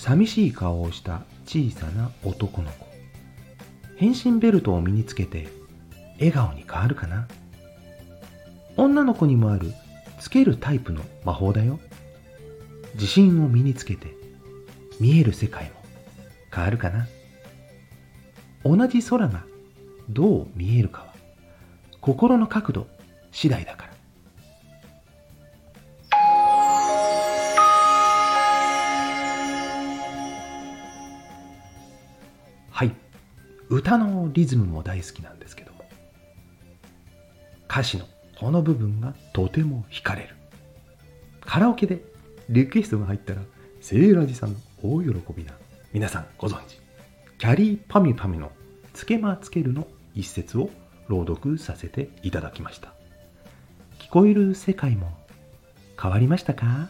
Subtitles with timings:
[0.00, 2.86] 寂しい顔をした小さな男の子。
[3.96, 5.48] 変身ベルトを身につけて
[6.14, 7.28] 笑顔に変わるかな。
[8.78, 9.74] 女の子にもある
[10.18, 11.78] つけるタイプの魔法だよ。
[12.94, 14.16] 自信を身につけて
[14.98, 15.72] 見える世界も
[16.50, 17.06] 変わるかな。
[18.64, 19.44] 同じ空が
[20.08, 21.14] どう見えるかは
[22.00, 22.86] 心の角度
[23.32, 23.89] 次第だから。
[33.70, 35.84] 歌のリズムも大好きなんですけども
[37.70, 38.04] 歌詞の
[38.38, 40.34] この部分がとても惹かれる。
[41.40, 42.02] カラオケで
[42.48, 43.42] リクエストが入ったら
[43.80, 45.52] セーラジさんの大喜びな
[45.92, 46.80] 皆さんご存知。
[47.38, 48.50] キャリーパミパミの
[48.92, 50.68] つけまつけるの一節を
[51.08, 52.92] 朗読させていただきました。
[54.00, 55.16] 聞こえる世界も
[56.00, 56.88] 変わりましたか？